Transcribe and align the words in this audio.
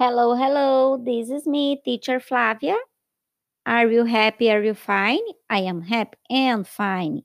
Hello, 0.00 0.32
hello, 0.32 0.96
this 0.96 1.28
is 1.28 1.44
me, 1.44 1.74
teacher 1.84 2.20
Flávia. 2.20 2.76
Are 3.66 3.90
you 3.90 4.04
happy? 4.04 4.48
Are 4.48 4.62
you 4.62 4.72
fine? 4.72 5.26
I 5.50 5.62
am 5.62 5.82
happy 5.82 6.16
and 6.30 6.64
fine. 6.64 7.24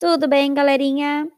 Tudo 0.00 0.26
bem, 0.26 0.52
galerinha? 0.52 1.28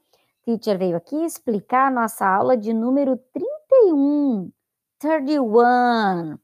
Teacher 0.47 0.79
veio 0.79 0.97
aqui 0.97 1.27
explicar 1.27 1.89
a 1.89 1.91
nossa 1.91 2.27
aula 2.27 2.57
de 2.57 2.73
número 2.73 3.19
31. 3.35 4.51
31. 4.99 6.39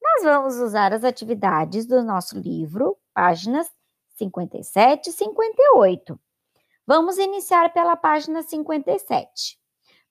Nós 0.00 0.22
vamos 0.24 0.56
usar 0.56 0.94
as 0.94 1.04
atividades 1.04 1.84
do 1.84 2.02
nosso 2.02 2.38
livro, 2.38 2.96
páginas 3.12 3.68
57 4.16 5.10
e 5.10 5.12
58. 5.12 6.18
Vamos 6.86 7.18
iniciar 7.18 7.70
pela 7.74 7.96
página 7.96 8.40
57 8.42 9.58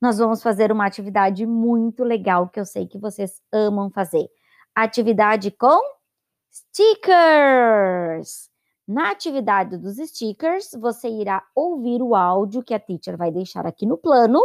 nós 0.02 0.18
vamos 0.18 0.44
fazer 0.44 0.72
uma 0.72 0.86
atividade 0.86 1.46
muito 1.46 2.04
legal 2.04 2.48
que 2.50 2.60
eu 2.60 2.66
sei 2.66 2.88
que 2.88 3.00
vocês 3.00 3.42
amam 3.52 3.90
fazer. 3.90 4.30
Atividade 4.76 5.50
com 5.52 5.80
stickers. 6.52 8.50
Na 8.88 9.12
atividade 9.12 9.78
dos 9.78 9.98
stickers, 9.98 10.72
você 10.80 11.10
irá 11.10 11.46
ouvir 11.54 12.02
o 12.02 12.16
áudio 12.16 12.64
que 12.64 12.74
a 12.74 12.80
teacher 12.80 13.18
vai 13.18 13.32
deixar 13.32 13.66
aqui 13.66 13.86
no 13.86 13.98
plano 13.98 14.40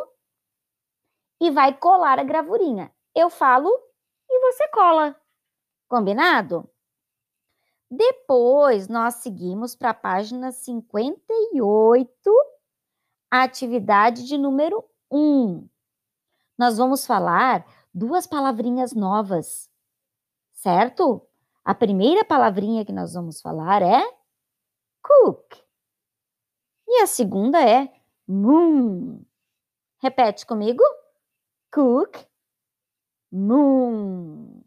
e 1.41 1.51
vai 1.51 1.77
colar 1.77 2.19
a 2.19 2.25
gravurinha. 2.25 2.91
Eu 3.15 3.29
falo 3.29 3.69
e 4.29 4.41
você 4.41 4.67
cola. 4.69 5.15
Combinado? 5.87 6.69
Depois, 7.91 8.89
nós 8.89 9.17
seguimos 9.17 9.77
para 9.77 9.91
a 9.91 9.95
página 9.95 10.51
58, 10.51 12.09
atividade 13.31 14.27
de 14.27 14.39
número 14.39 14.83
um. 15.13 15.69
Nós 16.59 16.79
vamos 16.79 17.05
falar 17.07 17.67
duas 17.93 18.27
palavrinhas 18.27 18.95
novas, 18.95 19.71
certo? 20.53 21.27
A 21.65 21.75
primeira 21.75 22.25
palavrinha 22.25 22.85
que 22.85 22.93
nós 22.93 23.15
vamos 23.15 23.41
falar 23.41 23.83
é 23.83 24.03
cook. 25.03 25.63
E 26.89 27.03
a 27.03 27.07
segunda 27.07 27.61
é 27.63 27.93
moon. 28.27 29.25
Repete 29.99 30.45
comigo. 30.45 30.83
Cook, 31.73 32.17
moon. 33.31 34.63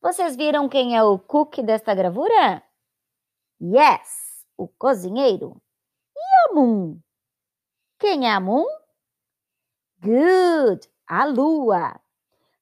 Vocês 0.00 0.36
viram 0.36 0.68
quem 0.68 0.96
é 0.96 1.02
o 1.02 1.18
cook 1.18 1.62
desta 1.62 1.94
gravura? 1.94 2.62
Yes, 3.60 4.46
o 4.56 4.68
cozinheiro. 4.68 5.60
E 6.14 6.20
a 6.20 6.54
moon? 6.54 7.00
Quem 7.98 8.28
é 8.28 8.32
a 8.32 8.40
moon? 8.40 8.66
Good, 10.00 10.88
a 11.08 11.24
lua. 11.24 11.98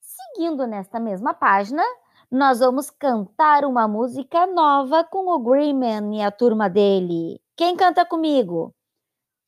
Seguindo 0.00 0.66
nesta 0.66 1.00
mesma 1.00 1.34
página, 1.34 1.82
nós 2.30 2.60
vamos 2.60 2.90
cantar 2.90 3.64
uma 3.64 3.88
música 3.88 4.46
nova 4.46 5.04
com 5.04 5.28
o 5.28 5.38
Greenman 5.38 6.18
e 6.18 6.22
a 6.22 6.30
turma 6.30 6.70
dele. 6.70 7.40
Quem 7.56 7.76
canta 7.76 8.04
comigo? 8.06 8.74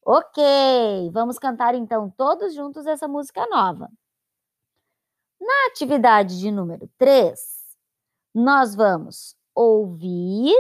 Ok, 0.05 1.11
vamos 1.13 1.39
cantar 1.39 1.75
então 1.75 2.11
todos 2.11 2.55
juntos 2.55 2.87
essa 2.87 3.09
música 3.09 3.47
nova. 3.47 3.89
Na 5.41 5.67
atividade 5.69 6.39
de 6.39 6.51
número 6.51 6.89
3, 6.99 7.41
nós 8.35 8.75
vamos 8.75 9.37
ouvir 9.55 10.55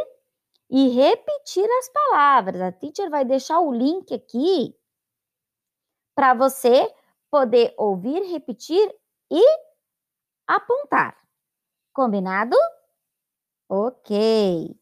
e 0.70 0.88
repetir 0.88 1.68
as 1.78 1.88
palavras. 1.88 2.60
A 2.60 2.72
teacher 2.72 3.10
vai 3.10 3.24
deixar 3.24 3.60
o 3.60 3.72
link 3.72 4.14
aqui 4.14 4.74
para 6.14 6.34
você 6.34 6.92
poder 7.36 7.74
ouvir, 7.76 8.22
repetir 8.32 8.90
e 9.30 9.42
apontar. 10.46 11.14
Combinado? 11.92 12.56
Ok. 13.68 14.74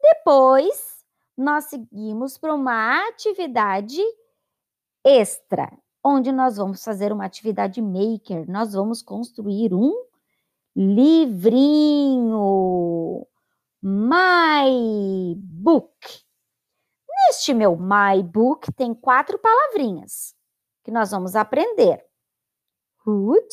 Depois, 0.00 1.04
nós 1.36 1.64
seguimos 1.64 2.38
para 2.38 2.54
uma 2.54 3.08
atividade 3.08 4.00
extra, 5.04 5.76
onde 6.04 6.30
nós 6.30 6.58
vamos 6.58 6.84
fazer 6.84 7.10
uma 7.12 7.24
atividade 7.24 7.82
maker. 7.82 8.48
Nós 8.48 8.72
vamos 8.72 9.02
construir 9.02 9.74
um 9.74 9.92
livrinho. 10.76 12.46
My 13.82 15.34
book. 15.34 15.90
Neste 17.26 17.52
meu 17.52 17.76
my 17.76 18.22
book 18.22 18.72
tem 18.74 18.94
quatro 18.94 19.40
palavrinhas 19.40 20.35
que 20.86 20.92
nós 20.92 21.10
vamos 21.10 21.34
aprender. 21.34 22.06
Hood, 23.04 23.44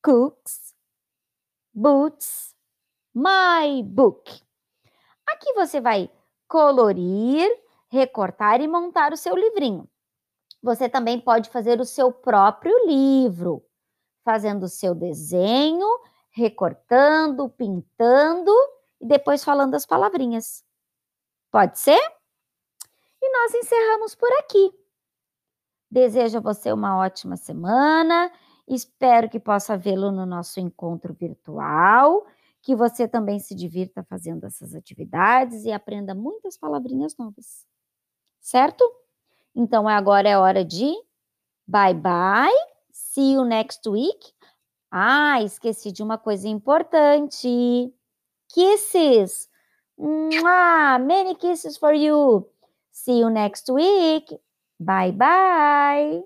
cooks, 0.00 0.72
boots, 1.74 2.54
my 3.12 3.82
book. 3.82 4.30
Aqui 5.26 5.52
você 5.54 5.80
vai 5.80 6.08
colorir, 6.46 7.50
recortar 7.88 8.60
e 8.60 8.68
montar 8.68 9.12
o 9.12 9.16
seu 9.16 9.34
livrinho. 9.34 9.90
Você 10.62 10.88
também 10.88 11.20
pode 11.20 11.50
fazer 11.50 11.80
o 11.80 11.84
seu 11.84 12.12
próprio 12.12 12.86
livro, 12.86 13.66
fazendo 14.24 14.66
o 14.66 14.68
seu 14.68 14.94
desenho, 14.94 15.88
recortando, 16.30 17.48
pintando 17.48 18.52
e 19.00 19.06
depois 19.08 19.42
falando 19.42 19.74
as 19.74 19.84
palavrinhas. 19.84 20.64
Pode 21.50 21.76
ser? 21.80 22.00
E 23.20 23.32
nós 23.32 23.52
encerramos 23.52 24.14
por 24.14 24.30
aqui. 24.34 24.85
Desejo 25.90 26.38
a 26.38 26.40
você 26.40 26.72
uma 26.72 26.98
ótima 26.98 27.36
semana. 27.36 28.30
Espero 28.66 29.28
que 29.28 29.38
possa 29.38 29.76
vê-lo 29.76 30.10
no 30.10 30.26
nosso 30.26 30.58
encontro 30.58 31.14
virtual, 31.14 32.26
que 32.60 32.74
você 32.74 33.06
também 33.06 33.38
se 33.38 33.54
divirta 33.54 34.02
fazendo 34.02 34.44
essas 34.44 34.74
atividades 34.74 35.64
e 35.64 35.70
aprenda 35.70 36.14
muitas 36.14 36.56
palavrinhas 36.56 37.16
novas. 37.16 37.64
Certo? 38.40 38.84
Então 39.54 39.88
agora 39.88 40.28
é 40.28 40.36
hora 40.36 40.64
de 40.64 40.92
bye 41.66 41.94
bye. 41.94 42.52
See 42.92 43.34
you 43.34 43.44
next 43.44 43.88
week. 43.88 44.34
Ah, 44.90 45.42
esqueci 45.42 45.92
de 45.92 46.02
uma 46.02 46.18
coisa 46.18 46.48
importante. 46.48 47.92
Kisses. 48.48 49.48
Many 49.98 51.34
kisses 51.36 51.76
for 51.76 51.94
you. 51.94 52.48
See 52.90 53.20
you 53.20 53.30
next 53.30 53.70
week. 53.70 54.40
Bye 54.80 55.10
bye. 55.12 56.22